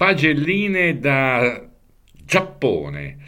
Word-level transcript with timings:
pagelline 0.00 0.98
da 0.98 1.68
Giappone, 2.24 3.18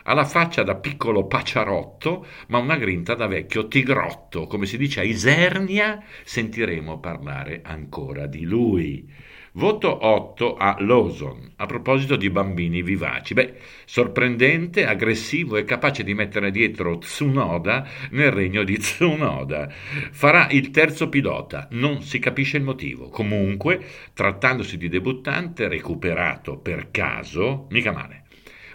Ha 0.04 0.14
la 0.14 0.26
faccia 0.26 0.64
da 0.64 0.76
piccolo 0.76 1.26
paciarotto, 1.26 2.26
ma 2.48 2.58
una 2.58 2.76
grinta 2.76 3.16
da 3.16 3.28
vecchio 3.28 3.68
tigrotto. 3.68 4.48
Come 4.48 4.66
si 4.66 4.78
dice 4.78 5.00
a 5.00 5.04
Isernia, 5.04 6.04
sentiremo 6.24 7.00
parlare 7.00 7.62
ancora 7.64 8.26
di 8.26 8.44
lui. 8.44 9.10
Voto 9.56 10.08
8 10.08 10.58
a 10.58 10.78
Lawson, 10.80 11.54
a 11.58 11.68
proposito 11.68 12.16
di 12.16 12.32
bambini 12.32 12.82
vivaci. 12.82 13.36
Beh, 13.36 13.54
sorprendente, 13.86 14.88
aggressivo 14.88 15.58
e 15.58 15.64
capace 15.64 16.04
di 16.04 16.16
mettere 16.16 16.50
dietro 16.50 16.98
Tsunoda 16.98 17.88
nel 18.10 18.32
regno 18.32 18.64
di 18.64 18.80
Tsunoda. 18.80 19.70
Farà 19.70 20.50
il 20.50 20.72
terzo 20.72 21.08
pilota, 21.08 21.68
non 21.70 22.02
si 22.02 22.18
capisce 22.18 22.58
il 22.58 22.64
motivo. 22.64 23.10
Comunque, 23.10 23.80
trattandosi 24.14 24.76
di 24.76 24.90
debuttante 24.90 25.68
recuperato 25.68 26.58
per 26.58 26.90
caso, 26.90 27.68
mica 27.70 27.92
male. 27.92 28.24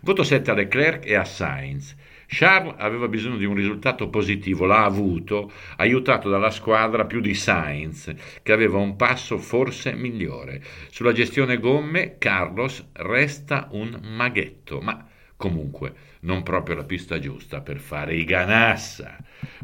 Voto 0.02 0.22
7 0.22 0.50
a 0.50 0.54
Leclerc 0.54 1.06
e 1.06 1.14
a 1.14 1.24
Sainz. 1.24 1.96
Charles 2.30 2.74
aveva 2.76 3.08
bisogno 3.08 3.36
di 3.36 3.46
un 3.46 3.54
risultato 3.54 4.10
positivo, 4.10 4.66
l'ha 4.66 4.84
avuto, 4.84 5.50
aiutato 5.76 6.28
dalla 6.28 6.50
squadra 6.50 7.06
più 7.06 7.20
di 7.20 7.34
Sainz, 7.34 8.14
che 8.42 8.52
aveva 8.52 8.78
un 8.78 8.96
passo 8.96 9.38
forse 9.38 9.94
migliore. 9.94 10.62
Sulla 10.90 11.12
gestione 11.12 11.58
gomme, 11.58 12.16
Carlos 12.18 12.86
resta 12.92 13.68
un 13.72 13.98
maghetto, 14.02 14.80
ma 14.80 15.06
comunque 15.36 15.94
non 16.20 16.42
proprio 16.42 16.76
la 16.76 16.84
pista 16.84 17.18
giusta 17.18 17.60
per 17.60 17.78
fare 17.78 18.14
i 18.14 18.24
ganassa. 18.24 19.16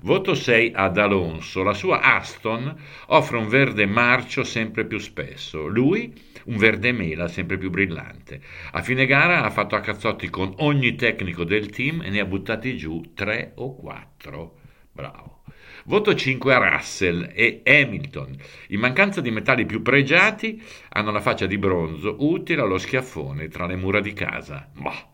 Voto 0.03 0.35
6 0.35 0.73
ad 0.75 0.99
Alonso. 0.99 1.63
La 1.63 1.75
sua 1.75 2.01
Aston 2.01 2.75
offre 3.09 3.37
un 3.37 3.49
verde 3.49 3.87
marcio 3.87 4.43
sempre 4.43 4.85
più 4.85 4.99
spesso. 4.99 5.67
Lui 5.67 6.13
un 6.47 6.57
verde 6.57 6.93
mela 6.93 7.29
sempre 7.29 7.59
più 7.59 7.71
brillante. 7.71 8.41
A 8.73 8.83
fine 8.83 9.07
gara 9.07 9.45
ha 9.45 9.51
fatto 9.51 9.77
a 9.77 9.81
cazzotti 9.81 10.29
con 10.29 10.55
ogni 10.59 10.95
tecnico 10.95 11.45
del 11.45 11.71
team 11.71 12.03
e 12.03 12.11
ne 12.11 12.21
ha 12.21 12.25
buttati 12.25 12.77
giù 12.77 13.13
tre 13.15 13.53
o 13.57 13.75
quattro. 13.75 14.59
Bravo. 14.93 15.43
Voto 15.87 16.15
5 16.15 16.55
a 16.55 16.71
Russell 16.71 17.31
e 17.35 17.63
Hamilton. 17.65 18.37
In 18.69 18.81
mancanza 18.81 19.21
di 19.21 19.31
metalli 19.31 19.67
più 19.67 19.83
pregiati, 19.83 20.63
hanno 20.91 21.11
la 21.11 21.21
faccia 21.21 21.47
di 21.47 21.59
bronzo 21.59 22.17
utile 22.21 22.63
allo 22.63 22.79
schiaffone 22.79 23.49
tra 23.49 23.67
le 23.67 23.77
mura 23.77 24.01
di 24.01 24.13
casa. 24.13 24.71
Bah. 24.73 25.11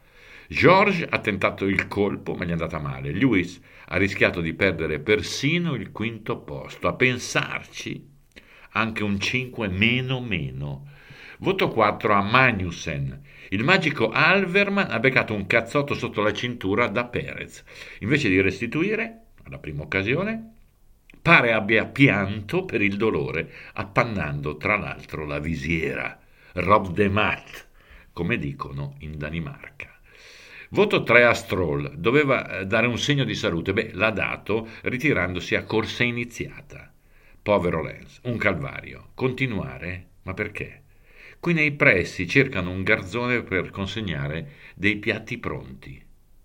George 0.47 1.07
ha 1.09 1.19
tentato 1.19 1.65
il 1.65 1.87
colpo, 1.89 2.35
ma 2.35 2.45
gli 2.45 2.49
è 2.49 2.53
andata 2.53 2.79
male. 2.79 3.13
Lewis 3.13 3.61
ha 3.87 3.97
rischiato 3.97 4.41
di 4.41 4.53
perdere 4.53 4.99
persino 4.99 5.75
il 5.75 5.93
quinto 5.93 6.39
posto. 6.39 6.89
A 6.89 6.95
pensarci, 6.95 8.09
anche 8.73 9.03
un 9.03 9.19
5 9.19 9.69
meno 9.69 10.21
meno. 10.21 10.89
Voto 11.43 11.71
4 11.71 12.13
a 12.13 12.21
Magnussen. 12.21 13.23
Il 13.49 13.65
magico 13.65 14.11
Alverman 14.11 14.91
ha 14.91 14.99
beccato 14.99 15.33
un 15.33 15.47
cazzotto 15.47 15.95
sotto 15.95 16.21
la 16.21 16.35
cintura 16.35 16.87
da 16.89 17.07
Perez. 17.07 17.65
Invece 18.01 18.29
di 18.29 18.43
restituire, 18.43 19.29
alla 19.45 19.57
prima 19.57 19.83
occasione, 19.83 20.57
pare 21.23 21.55
abbia 21.55 21.87
pianto 21.87 22.67
per 22.67 22.83
il 22.83 22.99
dolore, 22.99 23.51
appannando 23.73 24.59
tra 24.59 24.77
l'altro 24.77 25.25
la 25.25 25.39
visiera. 25.39 26.21
Rob 26.53 26.93
de 26.93 27.09
Mat, 27.09 27.69
come 28.13 28.37
dicono 28.37 28.97
in 28.99 29.17
Danimarca. 29.17 29.99
Voto 30.69 31.03
3 31.03 31.25
a 31.25 31.33
Stroll, 31.33 31.95
doveva 31.95 32.59
eh, 32.59 32.67
dare 32.67 32.87
un 32.87 32.99
segno 32.99 33.25
di 33.25 33.35
salute, 33.35 33.73
beh, 33.73 33.93
l'ha 33.95 34.11
dato 34.11 34.69
ritirandosi 34.83 35.55
a 35.55 35.65
corsa 35.65 36.05
iniziata. 36.05 36.93
Povero 37.41 37.83
Lenz, 37.83 38.21
un 38.25 38.37
calvario. 38.37 39.13
Continuare? 39.15 40.09
Ma 40.25 40.35
perché? 40.35 40.83
Qui 41.41 41.55
nei 41.55 41.73
pressi 41.73 42.29
cercano 42.29 42.71
un 42.71 42.83
garzone 42.83 43.43
per 43.43 43.71
consegnare 43.71 44.51
dei 44.75 44.97
piatti 44.97 45.39
pronti. 45.39 45.99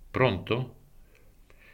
Pronto? 0.09 0.75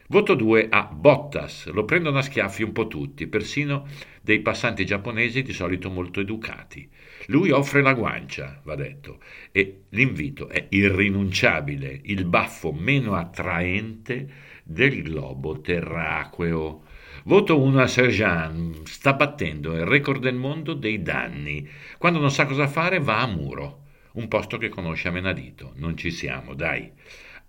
Voto 0.08 0.34
2 0.34 0.70
a 0.72 0.86
Bottas, 0.86 1.68
lo 1.68 1.86
prendono 1.86 2.18
a 2.18 2.24
schiaffi 2.24 2.64
un 2.64 2.72
po' 2.72 2.88
tutti, 2.88 3.28
persino 3.28 3.88
dei 4.24 4.40
passanti 4.42 4.88
giapponesi 4.88 5.44
di 5.44 5.54
solito 5.54 5.92
molto 5.92 6.20
educati. 6.20 6.90
Lui 7.28 7.52
offre 7.52 7.84
la 7.84 7.94
guancia, 7.94 8.59
va 8.64 8.74
detto, 8.74 9.20
e 9.52 9.84
l'invito 9.90 10.50
è 10.50 10.66
irrinunciabile, 10.70 12.02
il 12.06 12.26
baffo 12.26 12.72
meno 12.72 13.14
attraente 13.14 14.30
del 14.64 15.03
globo 15.03 15.62
terraqueo. 15.62 16.86
Voto 17.24 17.62
1 17.62 17.80
a 17.80 17.86
Serjan, 17.86 18.82
sta 18.86 19.14
battendo 19.14 19.74
il 19.74 19.86
record 19.86 20.20
del 20.20 20.34
mondo 20.34 20.74
dei 20.74 21.04
danni. 21.04 21.70
Quando 22.00 22.18
non 22.18 22.32
sa 22.32 22.48
cosa 22.48 22.66
fare 22.68 22.98
va 22.98 23.20
a 23.20 23.28
muro, 23.28 23.84
un 24.14 24.28
posto 24.28 24.58
che 24.58 24.70
conosce 24.70 25.08
a 25.08 25.12
menadito. 25.12 25.74
Non 25.76 25.96
ci 25.96 26.09
siamo, 26.09 26.56
dai. 26.56 26.92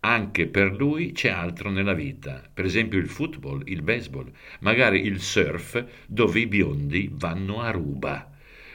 Anche 0.00 0.46
per 0.46 0.72
lui 0.72 1.12
c'è 1.12 1.30
altro 1.30 1.70
nella 1.70 1.94
vita, 1.94 2.42
per 2.52 2.66
esempio 2.66 2.98
il 2.98 3.08
football, 3.08 3.62
il 3.64 3.80
baseball, 3.80 4.30
magari 4.60 5.06
il 5.06 5.22
surf 5.22 5.82
dove 6.06 6.40
i 6.40 6.46
biondi 6.46 7.08
vanno 7.10 7.62
a 7.62 7.70
ruba. 7.70 8.30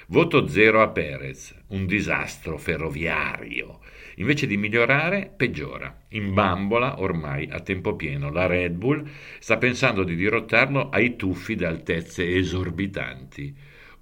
Voto 0.09 0.47
0 0.47 0.81
a 0.81 0.87
Perez, 0.87 1.53
un 1.67 1.85
disastro 1.85 2.57
ferroviario. 2.57 3.79
Invece 4.15 4.47
di 4.47 4.55
migliorare, 4.55 5.29
peggiora. 5.35 6.05
In 6.11 6.33
bambola 6.33 7.01
ormai 7.01 7.49
a 7.51 7.59
tempo 7.59 7.93
pieno. 7.97 8.31
La 8.31 8.45
Red 8.45 8.75
Bull 8.75 9.05
sta 9.39 9.57
pensando 9.57 10.05
di 10.05 10.15
dirottarlo 10.15 10.87
ai 10.91 11.17
tuffi 11.17 11.55
da 11.55 11.67
altezze 11.67 12.25
esorbitanti. 12.35 13.53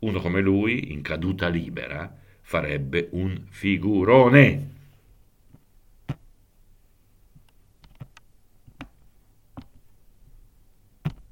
Uno 0.02 0.20
come 0.20 0.42
lui, 0.42 0.92
in 0.92 1.02
caduta 1.02 1.48
libera, 1.48 2.16
farebbe 2.40 3.08
un 3.14 3.42
figurone. 3.50 4.75